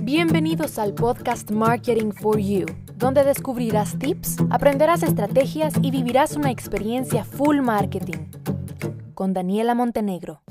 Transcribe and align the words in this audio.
Bienvenidos 0.00 0.80
al 0.80 0.94
podcast 0.94 1.52
Marketing 1.52 2.10
for 2.10 2.40
You, 2.40 2.66
donde 2.96 3.22
descubrirás 3.22 3.96
tips, 3.96 4.38
aprenderás 4.50 5.04
estrategias 5.04 5.74
y 5.80 5.92
vivirás 5.92 6.34
una 6.34 6.50
experiencia 6.50 7.24
full 7.24 7.60
marketing. 7.60 8.30
Con 9.14 9.32
Daniela 9.32 9.76
Montenegro. 9.76 10.42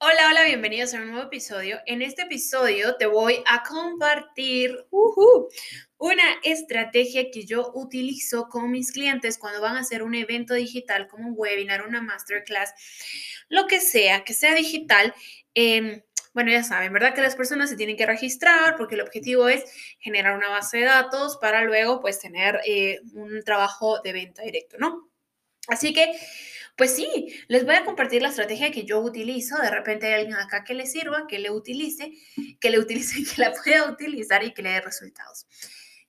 Hola, 0.00 0.28
hola, 0.30 0.44
bienvenidos 0.46 0.94
a 0.94 1.02
un 1.02 1.10
nuevo 1.10 1.26
episodio. 1.26 1.78
En 1.84 2.00
este 2.00 2.22
episodio 2.22 2.96
te 2.96 3.06
voy 3.06 3.42
a 3.46 3.62
compartir 3.64 4.86
una 5.98 6.22
estrategia 6.44 7.30
que 7.30 7.44
yo 7.44 7.72
utilizo 7.74 8.48
con 8.48 8.70
mis 8.70 8.92
clientes 8.92 9.36
cuando 9.36 9.60
van 9.60 9.76
a 9.76 9.80
hacer 9.80 10.02
un 10.02 10.14
evento 10.14 10.54
digital 10.54 11.08
como 11.08 11.28
un 11.28 11.34
webinar, 11.36 11.86
una 11.86 12.00
masterclass, 12.00 12.72
lo 13.48 13.66
que 13.66 13.80
sea, 13.80 14.24
que 14.24 14.32
sea 14.32 14.54
digital. 14.54 15.12
Em, 15.54 16.02
bueno, 16.34 16.52
ya 16.52 16.62
saben, 16.62 16.92
¿verdad? 16.92 17.14
Que 17.14 17.20
las 17.20 17.34
personas 17.34 17.68
se 17.68 17.76
tienen 17.76 17.96
que 17.96 18.06
registrar 18.06 18.76
porque 18.76 18.94
el 18.94 19.00
objetivo 19.00 19.48
es 19.48 19.64
generar 19.98 20.36
una 20.36 20.48
base 20.48 20.78
de 20.78 20.84
datos 20.84 21.36
para 21.40 21.64
luego 21.64 22.00
pues 22.00 22.20
tener 22.20 22.60
eh, 22.64 23.00
un 23.14 23.42
trabajo 23.44 24.00
de 24.02 24.12
venta 24.12 24.42
directo, 24.42 24.76
¿no? 24.78 25.10
Así 25.66 25.92
que 25.92 26.12
pues 26.78 26.94
sí, 26.94 27.34
les 27.48 27.64
voy 27.64 27.74
a 27.74 27.84
compartir 27.84 28.22
la 28.22 28.28
estrategia 28.28 28.70
que 28.70 28.84
yo 28.84 29.00
utilizo. 29.00 29.60
De 29.60 29.68
repente 29.68 30.06
hay 30.06 30.20
alguien 30.20 30.36
acá 30.36 30.62
que 30.62 30.74
le 30.74 30.86
sirva, 30.86 31.26
que 31.26 31.40
le 31.40 31.50
utilice, 31.50 32.12
que 32.60 32.70
le 32.70 32.78
utilice, 32.78 33.16
que 33.34 33.42
la 33.42 33.52
pueda 33.52 33.90
utilizar 33.90 34.44
y 34.44 34.54
que 34.54 34.62
le 34.62 34.70
dé 34.70 34.80
resultados. 34.80 35.48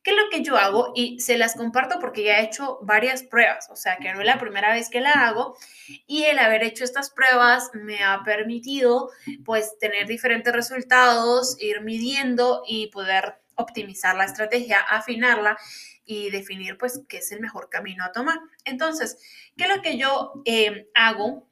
¿Qué 0.02 0.12
es 0.12 0.17
lo 0.17 0.30
que 0.30 0.44
yo 0.44 0.55
hago? 0.55 0.94
Y 0.95 1.20
se 1.20 1.38
las 1.38 1.55
comparto 1.55 1.99
porque 1.99 2.23
ya 2.23 2.39
he 2.39 2.45
hecho 2.45 2.80
varias 2.81 3.23
pruebas, 3.23 3.70
o 3.70 3.76
sea 3.76 3.98
que 3.98 4.13
no 4.13 4.22
es 4.22 4.25
la 4.25 4.39
primera 4.39 4.73
vez 4.73 4.89
que 4.89 5.02
la 5.02 5.12
hago 5.27 5.58
y 6.08 6.23
el 6.23 6.39
haber 6.39 6.63
hecho 6.63 6.85
estas 6.85 7.09
pruebas 7.09 7.72
me 7.73 8.03
ha 8.03 8.23
permitido 8.23 9.12
pues 9.44 9.77
tener 9.77 10.08
diferentes 10.08 10.53
resultados, 10.53 11.58
ir 11.59 11.81
midiendo 11.81 12.64
y 12.66 12.88
poder 12.88 13.41
optimizar 13.56 14.16
la 14.16 14.23
estrategia, 14.23 14.80
afinarla 14.80 15.58
y 16.06 16.30
definir 16.31 16.78
pues 16.78 17.02
qué 17.08 17.17
es 17.17 17.31
el 17.31 17.41
mejor 17.41 17.69
camino 17.69 18.06
a 18.06 18.11
tomar. 18.11 18.39
Entonces, 18.63 19.17
¿qué 19.58 19.66
es 19.66 19.75
lo 19.75 19.81
que 19.81 19.97
yo 19.97 20.41
eh, 20.45 20.89
hago 20.95 21.47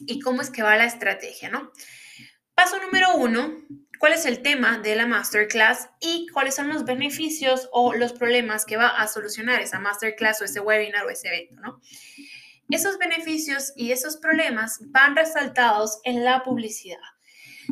y 0.00 0.18
cómo 0.20 0.42
es 0.42 0.50
que 0.50 0.62
va 0.62 0.76
la 0.76 0.84
estrategia, 0.84 1.48
no? 1.48 1.70
Paso 2.54 2.80
número 2.80 3.16
uno, 3.16 3.62
¿cuál 3.98 4.12
es 4.12 4.26
el 4.26 4.42
tema 4.42 4.78
de 4.78 4.94
la 4.94 5.06
masterclass 5.06 5.88
y 6.00 6.28
cuáles 6.28 6.54
son 6.54 6.68
los 6.68 6.84
beneficios 6.84 7.68
o 7.72 7.94
los 7.94 8.12
problemas 8.12 8.64
que 8.64 8.76
va 8.76 8.88
a 8.88 9.08
solucionar 9.08 9.60
esa 9.60 9.80
masterclass 9.80 10.40
o 10.40 10.44
ese 10.44 10.60
webinar 10.60 11.04
o 11.04 11.10
ese 11.10 11.28
evento. 11.28 11.80
Esos 12.70 12.98
beneficios 12.98 13.72
y 13.76 13.92
esos 13.92 14.16
problemas 14.16 14.78
van 14.86 15.16
resaltados 15.16 16.00
en 16.04 16.24
la 16.24 16.42
publicidad. 16.42 16.98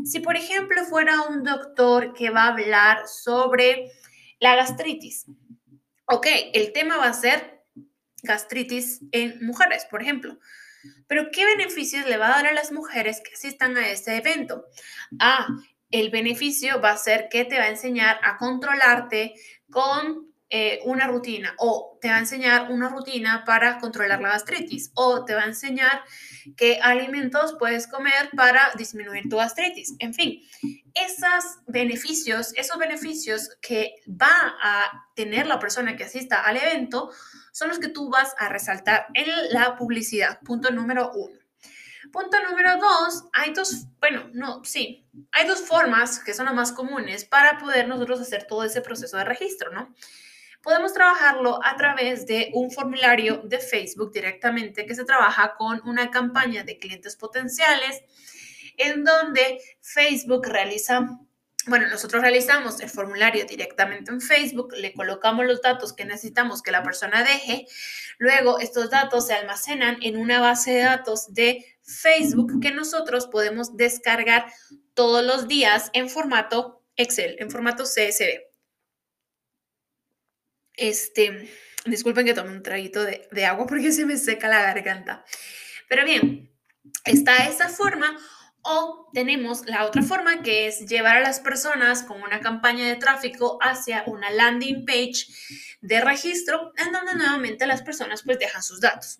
Si, 0.04 0.20
por 0.20 0.36
ejemplo, 0.36 0.84
fuera 0.84 1.22
un 1.22 1.44
doctor 1.44 2.12
que 2.14 2.30
va 2.30 2.44
a 2.44 2.48
hablar 2.48 3.06
sobre 3.06 3.92
la 4.40 4.56
gastritis, 4.56 5.26
ok, 6.06 6.26
el 6.54 6.72
tema 6.72 6.96
va 6.96 7.08
a 7.08 7.14
ser 7.14 7.62
gastritis 8.22 9.00
en 9.12 9.44
mujeres, 9.44 9.84
por 9.90 10.02
ejemplo. 10.02 10.38
Pero 11.06 11.28
¿qué 11.32 11.44
beneficios 11.44 12.06
le 12.06 12.16
va 12.16 12.28
a 12.28 12.42
dar 12.42 12.46
a 12.46 12.52
las 12.52 12.72
mujeres 12.72 13.20
que 13.20 13.34
asistan 13.34 13.76
a 13.76 13.88
este 13.88 14.16
evento? 14.16 14.64
Ah, 15.18 15.46
el 15.90 16.10
beneficio 16.10 16.80
va 16.80 16.92
a 16.92 16.96
ser 16.96 17.28
que 17.30 17.44
te 17.44 17.58
va 17.58 17.64
a 17.64 17.68
enseñar 17.68 18.18
a 18.22 18.38
controlarte 18.38 19.34
con 19.70 20.31
eh, 20.54 20.80
una 20.84 21.06
rutina 21.06 21.54
o 21.56 21.96
te 21.98 22.10
va 22.10 22.16
a 22.16 22.18
enseñar 22.18 22.70
una 22.70 22.90
rutina 22.90 23.42
para 23.46 23.78
controlar 23.78 24.20
la 24.20 24.32
gastritis 24.32 24.90
o 24.92 25.24
te 25.24 25.34
va 25.34 25.44
a 25.44 25.46
enseñar 25.46 26.02
qué 26.58 26.78
alimentos 26.82 27.56
puedes 27.58 27.86
comer 27.86 28.28
para 28.36 28.70
disminuir 28.76 29.30
tu 29.30 29.36
gastritis. 29.36 29.94
En 29.98 30.12
fin, 30.12 30.42
esos 30.92 31.60
beneficios, 31.66 32.52
esos 32.54 32.76
beneficios 32.76 33.56
que 33.62 33.94
va 34.06 34.54
a 34.62 35.06
tener 35.16 35.46
la 35.46 35.58
persona 35.58 35.96
que 35.96 36.04
asista 36.04 36.42
al 36.42 36.58
evento 36.58 37.10
son 37.52 37.70
los 37.70 37.78
que 37.78 37.88
tú 37.88 38.10
vas 38.10 38.34
a 38.36 38.50
resaltar 38.50 39.06
en 39.14 39.28
la 39.54 39.76
publicidad. 39.76 40.38
Punto 40.40 40.70
número 40.70 41.12
uno. 41.14 41.34
Punto 42.12 42.36
número 42.46 42.76
dos, 42.76 43.24
hay 43.32 43.54
dos, 43.54 43.86
bueno, 43.98 44.28
no, 44.34 44.62
sí, 44.64 45.08
hay 45.30 45.46
dos 45.46 45.62
formas 45.62 46.18
que 46.18 46.34
son 46.34 46.44
las 46.44 46.54
más 46.54 46.72
comunes 46.72 47.24
para 47.24 47.56
poder 47.56 47.88
nosotros 47.88 48.20
hacer 48.20 48.46
todo 48.46 48.64
ese 48.64 48.82
proceso 48.82 49.16
de 49.16 49.24
registro, 49.24 49.72
¿no? 49.72 49.94
Podemos 50.62 50.92
trabajarlo 50.92 51.58
a 51.64 51.76
través 51.76 52.26
de 52.26 52.50
un 52.54 52.70
formulario 52.70 53.38
de 53.44 53.58
Facebook 53.58 54.12
directamente 54.12 54.86
que 54.86 54.94
se 54.94 55.04
trabaja 55.04 55.54
con 55.56 55.80
una 55.88 56.10
campaña 56.10 56.64
de 56.64 56.78
clientes 56.78 57.16
potenciales 57.16 58.02
en 58.76 59.04
donde 59.04 59.60
Facebook 59.80 60.46
realiza 60.46 61.18
bueno, 61.66 61.86
nosotros 61.88 62.22
realizamos 62.22 62.80
el 62.80 62.90
formulario 62.90 63.44
directamente 63.44 64.10
en 64.10 64.20
Facebook, 64.20 64.74
le 64.76 64.92
colocamos 64.92 65.46
los 65.46 65.62
datos 65.62 65.92
que 65.92 66.04
necesitamos 66.04 66.60
que 66.60 66.72
la 66.72 66.82
persona 66.82 67.22
deje, 67.22 67.66
luego 68.18 68.58
estos 68.58 68.90
datos 68.90 69.28
se 69.28 69.34
almacenan 69.34 69.98
en 70.02 70.16
una 70.16 70.40
base 70.40 70.72
de 70.72 70.82
datos 70.82 71.32
de 71.32 71.64
Facebook 71.84 72.60
que 72.60 72.72
nosotros 72.72 73.28
podemos 73.28 73.76
descargar 73.76 74.46
todos 74.94 75.24
los 75.24 75.46
días 75.46 75.90
en 75.92 76.08
formato 76.08 76.82
Excel, 76.96 77.36
en 77.38 77.50
formato 77.50 77.84
CSV. 77.84 78.51
Este, 80.76 81.50
disculpen 81.86 82.26
que 82.26 82.34
tome 82.34 82.50
un 82.50 82.62
traguito 82.62 83.04
de, 83.04 83.28
de 83.30 83.46
agua 83.46 83.66
porque 83.66 83.92
se 83.92 84.06
me 84.06 84.16
seca 84.16 84.48
la 84.48 84.62
garganta. 84.62 85.24
Pero 85.88 86.04
bien, 86.04 86.50
está 87.04 87.36
esa 87.46 87.68
forma 87.68 88.16
o 88.62 89.10
tenemos 89.12 89.66
la 89.66 89.84
otra 89.84 90.02
forma 90.02 90.42
que 90.42 90.68
es 90.68 90.86
llevar 90.86 91.16
a 91.16 91.20
las 91.20 91.40
personas 91.40 92.04
con 92.04 92.22
una 92.22 92.40
campaña 92.40 92.86
de 92.86 92.96
tráfico 92.96 93.58
hacia 93.60 94.04
una 94.06 94.30
landing 94.30 94.86
page 94.86 95.26
de 95.80 96.00
registro 96.00 96.72
en 96.76 96.92
donde 96.92 97.14
nuevamente 97.14 97.66
las 97.66 97.82
personas 97.82 98.22
pues 98.22 98.38
dejan 98.38 98.62
sus 98.62 98.80
datos. 98.80 99.18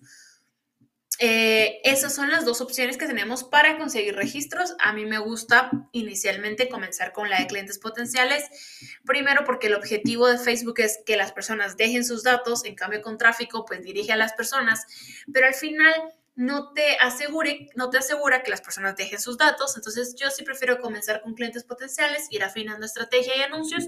Eh, 1.19 1.79
esas 1.83 2.15
son 2.15 2.31
las 2.31 2.43
dos 2.43 2.59
opciones 2.59 2.97
que 2.97 3.05
tenemos 3.05 3.43
para 3.43 3.77
conseguir 3.77 4.15
registros. 4.15 4.75
A 4.79 4.93
mí 4.93 5.05
me 5.05 5.19
gusta 5.19 5.69
inicialmente 5.91 6.69
comenzar 6.69 7.11
con 7.13 7.29
la 7.29 7.39
de 7.39 7.47
clientes 7.47 7.79
potenciales. 7.79 8.43
Primero 9.05 9.43
porque 9.45 9.67
el 9.67 9.75
objetivo 9.75 10.27
de 10.27 10.37
Facebook 10.37 10.79
es 10.79 10.99
que 11.05 11.15
las 11.15 11.31
personas 11.31 11.77
dejen 11.77 12.03
sus 12.03 12.23
datos, 12.23 12.65
en 12.65 12.75
cambio 12.75 13.01
con 13.01 13.17
tráfico 13.17 13.65
pues 13.65 13.83
dirige 13.83 14.11
a 14.11 14.17
las 14.17 14.33
personas, 14.33 14.85
pero 15.31 15.47
al 15.47 15.53
final 15.53 15.93
no 16.35 16.73
te 16.73 16.97
asegure, 16.97 17.69
no 17.75 17.91
te 17.91 17.99
asegura 17.99 18.41
que 18.41 18.49
las 18.49 18.61
personas 18.61 18.95
dejen 18.95 19.19
sus 19.19 19.37
datos. 19.37 19.75
Entonces 19.75 20.15
yo 20.15 20.29
sí 20.31 20.43
prefiero 20.43 20.79
comenzar 20.79 21.21
con 21.21 21.35
clientes 21.35 21.63
potenciales, 21.63 22.27
ir 22.31 22.43
afinando 22.43 22.85
estrategia 22.85 23.37
y 23.37 23.41
anuncios 23.41 23.85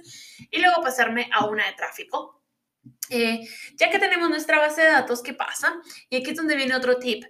y 0.52 0.62
luego 0.62 0.81
pasarme 0.81 1.30
a 1.34 1.46
una 1.47 1.66
de 1.66 1.74
tráfico. 1.74 2.44
Eh, 3.09 3.47
ya 3.75 3.91
que 3.91 4.00
tenemos 4.00 4.29
nuestra 4.29 4.59
base 4.59 4.81
de 4.81 4.88
datos, 4.88 5.22
¿qué 5.22 5.34
pasa? 5.34 5.75
Y 6.09 6.18
aquí 6.18 6.31
es 6.31 6.38
donde 6.38 6.56
viene 6.56 6.75
otro 6.75 6.97
tip. 6.97 7.23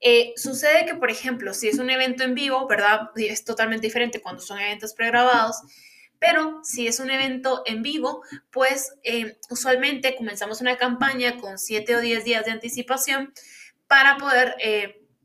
Eh, 0.00 0.32
sucede 0.36 0.84
que, 0.84 0.94
por 0.94 1.10
ejemplo, 1.10 1.54
si 1.54 1.68
es 1.68 1.78
un 1.78 1.90
evento 1.90 2.22
en 2.22 2.34
vivo, 2.34 2.66
¿verdad? 2.66 3.10
Es 3.16 3.44
totalmente 3.44 3.86
diferente 3.86 4.20
cuando 4.20 4.42
son 4.42 4.58
eventos 4.58 4.94
pregrabados. 4.94 5.56
Pero 6.18 6.60
si 6.62 6.86
es 6.86 7.00
un 7.00 7.10
evento 7.10 7.62
en 7.66 7.82
vivo, 7.82 8.22
pues 8.50 8.94
eh, 9.02 9.38
usualmente 9.50 10.14
comenzamos 10.14 10.60
una 10.60 10.76
campaña 10.76 11.38
con 11.38 11.58
7 11.58 11.96
o 11.96 12.00
10 12.00 12.24
días 12.24 12.44
de 12.44 12.52
anticipación 12.52 13.32
para 13.88 14.16
poder 14.18 14.54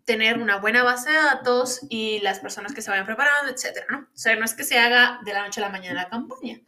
tener 0.06 0.40
una 0.40 0.58
buena 0.58 0.84
base 0.84 1.12
de 1.12 1.18
datos 1.18 1.82
y 1.90 2.20
las 2.20 2.40
personas 2.40 2.74
que 2.74 2.82
se 2.82 2.90
vayan 2.90 3.06
preparando, 3.06 3.52
etcétera, 3.52 3.86
¿no? 3.90 4.00
O 4.00 4.18
sea, 4.18 4.36
no 4.36 4.46
es 4.46 4.54
que 4.54 4.64
se 4.64 4.80
haga 4.80 5.20
de 5.24 5.34
la 5.34 5.44
noche 5.44 5.60
a 5.60 5.66
la 5.66 5.70
mañana 5.70 6.04
la 6.04 6.10
campaña. 6.10 6.62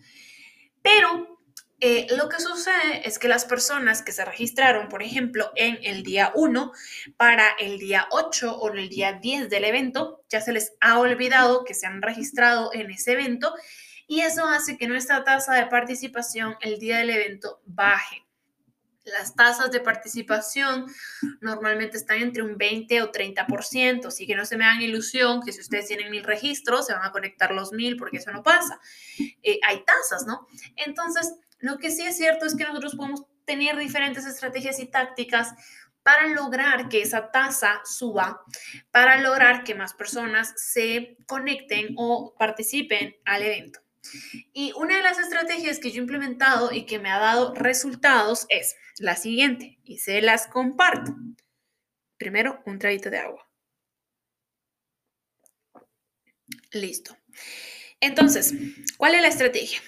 Pero 0.82 1.39
eh, 1.82 2.08
lo 2.18 2.28
que 2.28 2.42
sucede 2.42 3.08
es 3.08 3.20
que 3.20 3.28
las 3.28 3.46
personas 3.46 4.02
que 4.02 4.12
se 4.12 4.26
registraron, 4.26 4.90
por 4.90 5.02
ejemplo, 5.02 5.52
en 5.56 5.80
el 5.84 6.04
día 6.04 6.32
1 6.36 6.72
para 7.16 7.50
el 7.60 7.80
día 7.80 8.08
8 8.12 8.58
o 8.58 8.70
el 8.74 8.90
día 8.90 9.14
10 9.14 9.50
del 9.50 9.64
evento, 9.64 10.24
ya 10.30 10.42
se 10.42 10.52
les 10.52 10.74
ha 10.82 11.00
olvidado 11.00 11.64
que 11.64 11.74
se 11.74 11.88
han 11.88 12.02
registrado 12.02 12.72
en 12.74 12.92
ese 12.92 13.14
evento 13.14 13.54
y 14.08 14.22
eso 14.22 14.46
hace 14.46 14.78
que 14.78 14.88
nuestra 14.88 15.24
tasa 15.24 15.54
de 15.54 15.68
participación 15.68 16.56
el 16.62 16.80
día 16.80 16.98
del 16.98 17.12
evento 17.12 17.62
baje. 17.66 18.26
Las 19.06 19.36
tasas 19.36 19.72
de 19.72 19.80
participación 19.80 20.86
normalmente 21.42 21.98
están 21.98 22.22
entre 22.22 22.44
un 22.44 22.58
20 22.58 23.04
o 23.04 23.12
30%, 23.12 24.08
así 24.08 24.28
que 24.28 24.36
no 24.36 24.46
se 24.46 24.58
me 24.58 24.66
hagan 24.66 24.82
ilusión 24.82 25.42
que 25.42 25.54
si 25.54 25.62
ustedes 25.62 25.88
tienen 25.88 26.12
mil 26.12 26.24
registros, 26.24 26.88
se 26.88 26.94
van 26.94 27.06
a 27.06 27.12
conectar 27.12 27.52
los 27.52 27.72
mil, 27.72 27.98
porque 27.98 28.18
eso 28.18 28.32
no 28.32 28.44
pasa. 28.44 28.80
Eh, 29.44 29.60
hay 29.66 29.84
tasas, 29.86 30.26
¿no? 30.26 30.48
Entonces, 30.76 31.36
lo 31.60 31.78
que 31.78 31.92
sí 31.92 32.04
es 32.04 32.18
cierto 32.18 32.46
es 32.46 32.56
que 32.56 32.64
nosotros 32.64 32.96
podemos 32.96 33.26
tener 33.46 33.78
diferentes 33.78 34.26
estrategias 34.26 34.80
y 34.80 34.88
tácticas 34.88 35.54
para 36.04 36.28
lograr 36.28 36.90
que 36.90 37.02
esa 37.02 37.32
tasa 37.32 37.82
suba, 37.84 38.42
para 38.92 39.22
lograr 39.22 39.64
que 39.64 39.76
más 39.76 39.94
personas 39.94 40.54
se 40.56 41.18
conecten 41.28 41.94
o 41.98 42.36
participen 42.38 43.16
al 43.26 43.44
evento. 43.44 43.82
Y 44.54 44.72
una 44.78 44.98
de 44.98 45.04
las 45.04 45.20
estrategias 45.20 45.80
que 45.80 45.92
yo 45.92 45.98
he 45.98 46.04
implementado 46.04 46.72
y 46.72 46.86
que 46.86 47.00
me 47.00 47.12
ha 47.12 47.20
dado 47.20 47.54
resultados 47.54 48.46
es 48.50 48.76
la 48.98 49.16
siguiente, 49.16 49.78
y 49.84 50.00
se 50.00 50.22
las 50.22 50.48
comparto. 50.48 51.16
Primero, 52.18 52.62
un 52.66 52.80
traguito 52.80 53.10
de 53.10 53.20
agua. 53.20 53.48
Listo. 56.72 57.18
Entonces, 58.00 58.54
¿cuál 58.98 59.16
es 59.16 59.22
la 59.22 59.28
estrategia? 59.28 59.82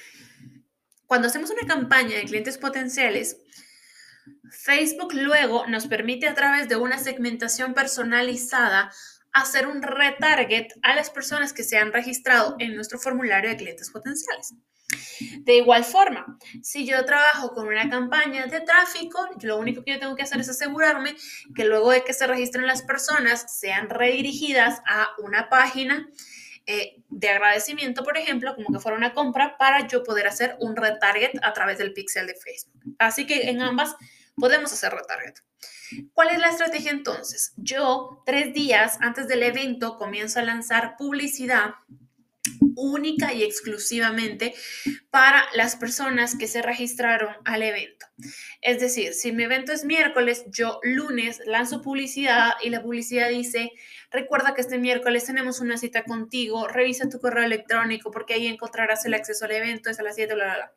Cuando 1.11 1.27
hacemos 1.27 1.49
una 1.49 1.67
campaña 1.67 2.15
de 2.15 2.23
clientes 2.23 2.57
potenciales, 2.57 3.35
Facebook 4.49 5.13
luego 5.13 5.67
nos 5.67 5.87
permite 5.87 6.25
a 6.25 6.35
través 6.35 6.69
de 6.69 6.77
una 6.77 6.97
segmentación 6.99 7.73
personalizada 7.73 8.93
hacer 9.33 9.67
un 9.67 9.81
retarget 9.81 10.71
a 10.83 10.95
las 10.95 11.09
personas 11.09 11.51
que 11.51 11.65
se 11.65 11.77
han 11.77 11.91
registrado 11.91 12.55
en 12.59 12.75
nuestro 12.75 12.97
formulario 12.97 13.49
de 13.49 13.57
clientes 13.57 13.89
potenciales. 13.89 14.53
De 15.39 15.57
igual 15.57 15.83
forma, 15.83 16.39
si 16.63 16.85
yo 16.85 17.03
trabajo 17.03 17.51
con 17.53 17.67
una 17.67 17.89
campaña 17.89 18.45
de 18.45 18.61
tráfico, 18.61 19.19
lo 19.41 19.57
único 19.57 19.83
que 19.83 19.91
yo 19.91 19.99
tengo 19.99 20.15
que 20.15 20.23
hacer 20.23 20.39
es 20.39 20.47
asegurarme 20.47 21.17
que 21.53 21.65
luego 21.65 21.91
de 21.91 22.05
que 22.05 22.13
se 22.13 22.25
registren 22.25 22.65
las 22.67 22.83
personas 22.83 23.59
sean 23.59 23.89
redirigidas 23.89 24.79
a 24.87 25.09
una 25.17 25.49
página 25.49 26.07
eh, 26.65 27.01
de 27.09 27.29
agradecimiento, 27.29 28.03
por 28.03 28.17
ejemplo, 28.17 28.55
como 28.55 28.71
que 28.71 28.79
fuera 28.79 28.97
una 28.97 29.13
compra, 29.13 29.57
para 29.57 29.87
yo 29.87 30.03
poder 30.03 30.27
hacer 30.27 30.57
un 30.59 30.75
retarget 30.75 31.31
a 31.43 31.53
través 31.53 31.77
del 31.77 31.93
pixel 31.93 32.27
de 32.27 32.35
Facebook. 32.35 32.95
Así 32.99 33.25
que 33.25 33.49
en 33.49 33.61
ambas 33.61 33.95
podemos 34.35 34.71
hacer 34.71 34.93
retarget. 34.93 35.41
¿Cuál 36.13 36.29
es 36.29 36.39
la 36.39 36.49
estrategia 36.49 36.91
entonces? 36.91 37.53
Yo, 37.57 38.23
tres 38.25 38.53
días 38.53 38.97
antes 39.01 39.27
del 39.27 39.43
evento, 39.43 39.97
comienzo 39.97 40.39
a 40.39 40.43
lanzar 40.43 40.95
publicidad 40.97 41.75
única 42.75 43.33
y 43.33 43.43
exclusivamente 43.43 44.53
para 45.09 45.43
las 45.55 45.75
personas 45.75 46.37
que 46.37 46.47
se 46.47 46.61
registraron 46.61 47.35
al 47.45 47.63
evento. 47.63 48.05
Es 48.61 48.79
decir, 48.79 49.13
si 49.13 49.31
mi 49.31 49.43
evento 49.43 49.71
es 49.71 49.83
miércoles, 49.83 50.45
yo 50.47 50.79
lunes 50.83 51.41
lanzo 51.45 51.81
publicidad 51.81 52.53
y 52.61 52.69
la 52.69 52.81
publicidad 52.81 53.29
dice, 53.29 53.71
recuerda 54.11 54.53
que 54.53 54.61
este 54.61 54.77
miércoles 54.77 55.25
tenemos 55.25 55.59
una 55.59 55.77
cita 55.77 56.03
contigo, 56.03 56.67
revisa 56.67 57.09
tu 57.09 57.19
correo 57.19 57.43
electrónico 57.43 58.11
porque 58.11 58.35
ahí 58.35 58.47
encontrarás 58.47 59.05
el 59.05 59.13
acceso 59.13 59.45
al 59.45 59.51
evento, 59.51 59.89
es 59.89 59.99
a 59.99 60.03
las 60.03 60.15
7, 60.15 60.33
bla, 60.35 60.45
bla, 60.45 60.55
bla. 60.55 60.73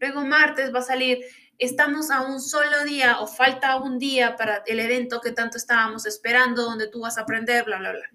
Luego 0.00 0.24
martes 0.24 0.74
va 0.74 0.80
a 0.80 0.82
salir, 0.82 1.20
estamos 1.58 2.10
a 2.10 2.22
un 2.22 2.40
solo 2.40 2.84
día 2.84 3.20
o 3.20 3.26
falta 3.26 3.76
un 3.76 3.98
día 3.98 4.36
para 4.36 4.62
el 4.66 4.80
evento 4.80 5.20
que 5.20 5.32
tanto 5.32 5.56
estábamos 5.56 6.06
esperando, 6.06 6.62
donde 6.62 6.88
tú 6.88 7.00
vas 7.00 7.18
a 7.18 7.22
aprender, 7.22 7.64
bla, 7.64 7.78
bla, 7.78 7.92
bla. 7.92 8.10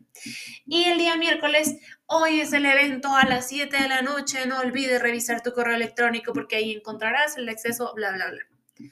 Y 0.66 0.86
el 0.86 0.98
día 0.98 1.16
miércoles, 1.18 1.76
hoy 2.06 2.42
es 2.42 2.54
el 2.54 2.66
evento 2.66 3.16
a 3.16 3.26
las 3.26 3.48
7 3.48 3.76
de 3.76 3.90
la 3.90 4.02
noche, 4.02 4.46
no 4.46 4.60
olvides 4.60 5.02
revisar 5.02 5.42
tu 5.42 5.54
correo 5.54 5.76
electrónico 5.76 6.34
porque 6.34 6.58
ahí 6.58 6.74
encontrarás 6.74 7.38
el 7.38 7.50
acceso, 7.50 7.94
bla, 7.96 8.12
bla, 8.12 8.30
bla. 8.30 8.92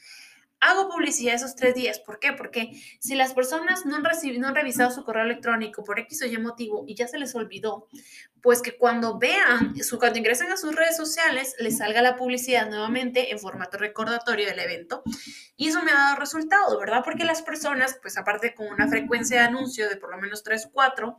Hago 0.61 0.89
publicidad 0.89 1.35
esos 1.35 1.55
tres 1.55 1.73
días. 1.73 1.99
¿Por 1.99 2.19
qué? 2.19 2.33
Porque 2.33 2.71
si 2.99 3.15
las 3.15 3.33
personas 3.33 3.85
no 3.85 3.95
han, 3.95 4.03
recibido, 4.03 4.53
revisado 4.53 4.91
su 4.91 5.05
correo 5.05 5.23
electrónico 5.23 5.83
por 5.83 5.99
X 5.99 6.21
o 6.21 6.25
Y 6.25 6.37
motivo 6.37 6.83
y 6.85 6.95
ya 6.95 7.07
se 7.07 7.17
les 7.17 7.33
olvidó, 7.35 7.87
pues 8.41 8.61
que 8.61 8.77
cuando 8.77 9.17
vean, 9.17 9.81
su, 9.83 9.99
cuando 9.99 10.19
ingresen 10.19 10.51
a 10.51 10.57
sus 10.57 10.75
redes 10.75 10.97
sociales, 10.97 11.55
les 11.59 11.77
salga 11.77 12.01
la 12.01 12.17
publicidad 12.17 12.69
nuevamente 12.69 13.31
en 13.31 13.39
formato 13.39 13.77
recordatorio 13.77 14.47
del 14.47 14.59
evento. 14.59 15.01
Y 15.55 15.69
eso 15.69 15.81
me 15.83 15.91
ha 15.91 15.95
dado 15.95 16.15
resultado, 16.17 16.77
¿verdad? 16.79 17.03
Porque 17.03 17.23
las 17.23 17.41
personas, 17.41 17.97
pues 18.01 18.17
aparte 18.17 18.53
con 18.53 18.67
una 18.67 18.87
frecuencia 18.87 19.41
de 19.41 19.47
anuncio 19.47 19.87
de 19.89 19.95
por 19.95 20.11
lo 20.11 20.17
menos 20.17 20.43
3 20.43 20.65
o 20.65 20.71
4, 20.71 21.17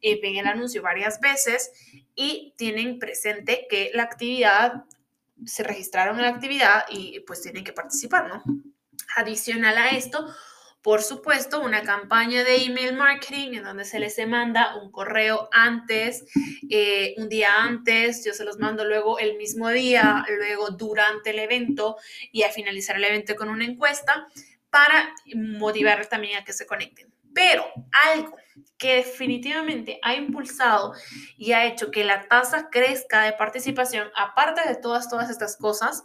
eh, 0.00 0.20
ven 0.22 0.36
el 0.36 0.46
anuncio 0.46 0.82
varias 0.82 1.20
veces 1.20 1.72
y 2.14 2.54
tienen 2.56 2.98
presente 2.98 3.66
que 3.68 3.90
la 3.94 4.04
actividad, 4.04 4.84
se 5.44 5.62
registraron 5.62 6.16
en 6.16 6.22
la 6.22 6.30
actividad 6.30 6.84
y 6.90 7.20
pues 7.20 7.42
tienen 7.42 7.64
que 7.64 7.72
participar, 7.72 8.28
¿no? 8.28 8.42
Adicional 9.18 9.76
a 9.76 9.88
esto, 9.90 10.32
por 10.80 11.02
supuesto, 11.02 11.60
una 11.60 11.82
campaña 11.82 12.44
de 12.44 12.62
email 12.62 12.94
marketing 12.94 13.54
en 13.54 13.64
donde 13.64 13.84
se 13.84 13.98
les 13.98 14.16
manda 14.28 14.76
un 14.76 14.92
correo 14.92 15.48
antes, 15.50 16.24
eh, 16.70 17.16
un 17.16 17.28
día 17.28 17.48
antes, 17.64 18.24
yo 18.24 18.32
se 18.32 18.44
los 18.44 18.58
mando 18.58 18.84
luego 18.84 19.18
el 19.18 19.36
mismo 19.36 19.70
día, 19.70 20.24
luego 20.38 20.70
durante 20.70 21.30
el 21.30 21.40
evento 21.40 21.96
y 22.30 22.44
a 22.44 22.52
finalizar 22.52 22.94
el 22.94 23.06
evento 23.06 23.34
con 23.34 23.48
una 23.48 23.64
encuesta 23.64 24.28
para 24.70 25.12
motivar 25.34 26.06
también 26.06 26.38
a 26.38 26.44
que 26.44 26.52
se 26.52 26.64
conecten. 26.64 27.12
Pero 27.34 27.66
algo 28.12 28.36
que 28.76 28.94
definitivamente 28.94 29.98
ha 30.02 30.14
impulsado 30.14 30.94
y 31.36 31.50
ha 31.50 31.66
hecho 31.66 31.90
que 31.90 32.04
la 32.04 32.28
tasa 32.28 32.68
crezca 32.70 33.22
de 33.22 33.32
participación, 33.32 34.12
aparte 34.14 34.60
de 34.68 34.76
todas, 34.76 35.10
todas 35.10 35.28
estas 35.28 35.56
cosas, 35.56 36.04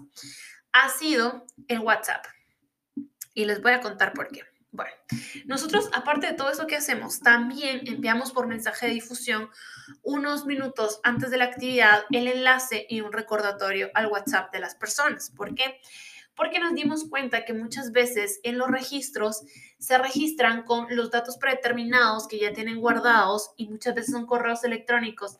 ha 0.71 0.89
sido 0.89 1.45
el 1.67 1.77
WhatsApp. 1.79 2.25
Y 3.33 3.45
les 3.45 3.61
voy 3.61 3.71
a 3.73 3.81
contar 3.81 4.13
por 4.13 4.29
qué. 4.29 4.43
Bueno, 4.73 4.91
nosotros, 5.45 5.87
aparte 5.93 6.25
de 6.25 6.33
todo 6.33 6.49
eso 6.49 6.65
que 6.65 6.75
hacemos, 6.75 7.19
también 7.19 7.81
enviamos 7.85 8.31
por 8.31 8.47
mensaje 8.47 8.87
de 8.87 8.93
difusión 8.93 9.49
unos 10.01 10.47
minutos 10.47 10.99
antes 11.03 11.29
de 11.29 11.37
la 11.37 11.45
actividad 11.45 12.05
el 12.11 12.27
enlace 12.27 12.87
y 12.89 13.01
un 13.01 13.13
recordatorio 13.13 13.91
al 13.93 14.07
WhatsApp 14.07 14.51
de 14.51 14.59
las 14.59 14.73
personas. 14.73 15.29
¿Por 15.29 15.53
qué? 15.53 15.79
Porque 16.35 16.59
nos 16.59 16.73
dimos 16.73 17.07
cuenta 17.07 17.45
que 17.45 17.53
muchas 17.53 17.91
veces 17.91 18.39
en 18.41 18.57
los 18.57 18.67
registros 18.67 19.43
se 19.77 19.99
registran 19.99 20.63
con 20.63 20.87
los 20.89 21.11
datos 21.11 21.37
predeterminados 21.37 22.27
que 22.27 22.39
ya 22.39 22.51
tienen 22.51 22.79
guardados 22.79 23.51
y 23.55 23.69
muchas 23.69 23.93
veces 23.93 24.11
son 24.11 24.25
correos 24.25 24.63
electrónicos 24.63 25.37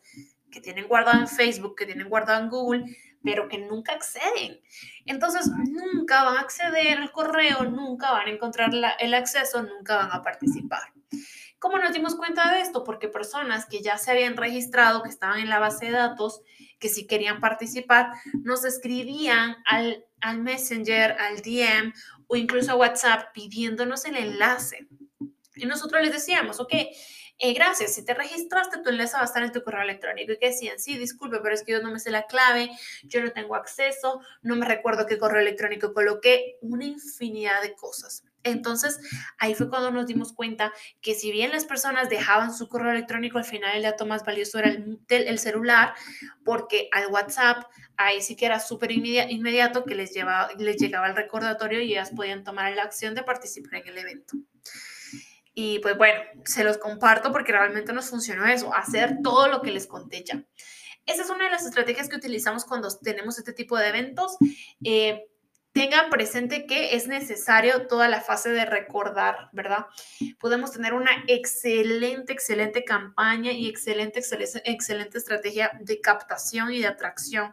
que 0.48 0.60
tienen 0.60 0.86
guardado 0.86 1.18
en 1.18 1.26
Facebook, 1.26 1.74
que 1.74 1.86
tienen 1.86 2.08
guardado 2.08 2.40
en 2.40 2.50
Google, 2.50 2.96
pero 3.24 3.48
que 3.48 3.58
nunca 3.58 3.94
acceden. 3.94 4.60
Entonces, 5.06 5.48
nunca 5.48 6.22
van 6.22 6.36
a 6.36 6.40
acceder 6.40 6.98
al 6.98 7.10
correo, 7.10 7.64
nunca 7.64 8.12
van 8.12 8.28
a 8.28 8.30
encontrar 8.30 8.70
el 9.00 9.14
acceso, 9.14 9.62
nunca 9.62 9.96
van 9.96 10.12
a 10.12 10.22
participar. 10.22 10.82
¿Cómo 11.58 11.78
nos 11.78 11.94
dimos 11.94 12.14
cuenta 12.14 12.52
de 12.52 12.60
esto? 12.60 12.84
Porque 12.84 13.08
personas 13.08 13.64
que 13.64 13.80
ya 13.80 13.96
se 13.96 14.10
habían 14.10 14.36
registrado, 14.36 15.02
que 15.02 15.08
estaban 15.08 15.40
en 15.40 15.48
la 15.48 15.58
base 15.58 15.86
de 15.86 15.92
datos, 15.92 16.42
que 16.78 16.90
si 16.90 17.06
querían 17.06 17.40
participar, 17.40 18.12
nos 18.42 18.66
escribían 18.66 19.56
al, 19.64 20.04
al 20.20 20.42
Messenger, 20.42 21.12
al 21.12 21.40
DM 21.40 21.94
o 22.26 22.36
incluso 22.36 22.72
a 22.72 22.76
WhatsApp 22.76 23.32
pidiéndonos 23.32 24.04
el 24.04 24.16
enlace. 24.16 24.86
Y 25.56 25.64
nosotros 25.64 26.02
les 26.02 26.12
decíamos, 26.12 26.60
ok, 26.60 26.74
eh, 27.38 27.52
gracias, 27.52 27.94
si 27.94 28.04
te 28.04 28.14
registraste, 28.14 28.78
tu 28.78 28.90
enlace 28.90 29.16
va 29.16 29.22
a 29.22 29.26
estar 29.26 29.42
en 29.42 29.52
tu 29.52 29.62
correo 29.62 29.82
electrónico. 29.82 30.32
Y 30.32 30.38
que 30.38 30.48
decían, 30.48 30.78
sí, 30.78 30.96
disculpe, 30.96 31.40
pero 31.42 31.54
es 31.54 31.62
que 31.62 31.72
yo 31.72 31.82
no 31.82 31.90
me 31.90 31.98
sé 31.98 32.10
la 32.10 32.26
clave, 32.26 32.70
yo 33.02 33.22
no 33.22 33.32
tengo 33.32 33.56
acceso, 33.56 34.20
no 34.42 34.56
me 34.56 34.66
recuerdo 34.66 35.06
qué 35.06 35.18
correo 35.18 35.40
electrónico 35.40 35.92
coloqué, 35.92 36.58
una 36.60 36.84
infinidad 36.84 37.60
de 37.62 37.74
cosas. 37.74 38.24
Entonces, 38.44 39.00
ahí 39.38 39.54
fue 39.54 39.70
cuando 39.70 39.90
nos 39.90 40.06
dimos 40.06 40.32
cuenta 40.34 40.72
que 41.00 41.14
si 41.14 41.32
bien 41.32 41.50
las 41.50 41.64
personas 41.64 42.10
dejaban 42.10 42.54
su 42.54 42.68
correo 42.68 42.92
electrónico, 42.92 43.38
al 43.38 43.44
final 43.44 43.74
el 43.74 43.82
dato 43.82 44.04
más 44.04 44.22
valioso 44.24 44.58
era 44.58 44.68
el, 44.68 45.00
el 45.08 45.38
celular, 45.38 45.94
porque 46.44 46.88
al 46.92 47.06
WhatsApp 47.06 47.64
ahí 47.96 48.20
sí 48.20 48.36
que 48.36 48.46
era 48.46 48.60
súper 48.60 48.92
inmediato 48.92 49.84
que 49.84 49.94
les, 49.94 50.12
les 50.58 50.76
llegaba 50.76 51.06
el 51.08 51.16
recordatorio 51.16 51.80
y 51.80 51.92
ellas 51.92 52.10
podían 52.14 52.44
tomar 52.44 52.72
la 52.74 52.82
acción 52.82 53.14
de 53.14 53.22
participar 53.22 53.76
en 53.76 53.88
el 53.88 53.98
evento. 53.98 54.36
Y 55.54 55.78
pues 55.78 55.96
bueno, 55.96 56.20
se 56.44 56.64
los 56.64 56.78
comparto 56.78 57.32
porque 57.32 57.52
realmente 57.52 57.92
nos 57.92 58.10
funcionó 58.10 58.46
eso, 58.46 58.74
hacer 58.74 59.18
todo 59.22 59.48
lo 59.48 59.62
que 59.62 59.70
les 59.70 59.86
conté 59.86 60.24
ya. 60.24 60.44
Esa 61.06 61.22
es 61.22 61.30
una 61.30 61.44
de 61.44 61.50
las 61.50 61.64
estrategias 61.64 62.08
que 62.08 62.16
utilizamos 62.16 62.64
cuando 62.64 62.88
tenemos 62.98 63.38
este 63.38 63.52
tipo 63.52 63.78
de 63.78 63.88
eventos. 63.88 64.36
Eh, 64.82 65.26
tengan 65.72 66.08
presente 66.08 66.66
que 66.66 66.94
es 66.94 67.08
necesario 67.08 67.88
toda 67.88 68.08
la 68.08 68.20
fase 68.20 68.50
de 68.50 68.64
recordar, 68.64 69.50
¿verdad? 69.52 69.86
Podemos 70.38 70.70
tener 70.70 70.94
una 70.94 71.10
excelente, 71.26 72.32
excelente 72.32 72.84
campaña 72.84 73.50
y 73.50 73.68
excelente, 73.68 74.20
excelente, 74.20 74.62
excelente 74.64 75.18
estrategia 75.18 75.72
de 75.80 76.00
captación 76.00 76.72
y 76.72 76.80
de 76.80 76.86
atracción 76.86 77.52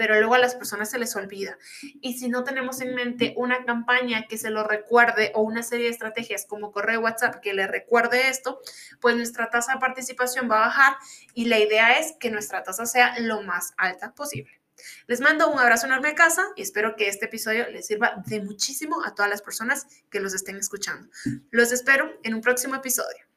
pero 0.00 0.18
luego 0.18 0.32
a 0.32 0.38
las 0.38 0.54
personas 0.54 0.88
se 0.88 0.98
les 0.98 1.14
olvida. 1.14 1.58
Y 2.00 2.18
si 2.18 2.30
no 2.30 2.42
tenemos 2.42 2.80
en 2.80 2.94
mente 2.94 3.34
una 3.36 3.66
campaña 3.66 4.26
que 4.28 4.38
se 4.38 4.48
lo 4.48 4.64
recuerde 4.64 5.30
o 5.34 5.42
una 5.42 5.62
serie 5.62 5.84
de 5.84 5.90
estrategias 5.90 6.46
como 6.46 6.72
correo 6.72 7.00
WhatsApp 7.00 7.42
que 7.42 7.52
le 7.52 7.66
recuerde 7.66 8.30
esto, 8.30 8.62
pues 8.98 9.14
nuestra 9.14 9.50
tasa 9.50 9.74
de 9.74 9.78
participación 9.78 10.50
va 10.50 10.56
a 10.56 10.68
bajar 10.68 10.96
y 11.34 11.48
la 11.48 11.58
idea 11.58 11.98
es 11.98 12.14
que 12.18 12.30
nuestra 12.30 12.62
tasa 12.62 12.86
sea 12.86 13.18
lo 13.18 13.42
más 13.42 13.74
alta 13.76 14.14
posible. 14.14 14.62
Les 15.06 15.20
mando 15.20 15.50
un 15.50 15.58
abrazo 15.58 15.84
enorme 15.84 16.08
a 16.08 16.14
casa 16.14 16.46
y 16.56 16.62
espero 16.62 16.96
que 16.96 17.06
este 17.06 17.26
episodio 17.26 17.68
les 17.68 17.86
sirva 17.86 18.22
de 18.24 18.40
muchísimo 18.40 19.04
a 19.04 19.14
todas 19.14 19.30
las 19.30 19.42
personas 19.42 19.86
que 20.10 20.20
los 20.20 20.32
estén 20.32 20.56
escuchando. 20.56 21.10
Los 21.50 21.72
espero 21.72 22.10
en 22.22 22.32
un 22.32 22.40
próximo 22.40 22.74
episodio. 22.74 23.29